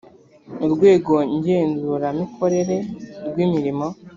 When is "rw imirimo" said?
3.27-3.87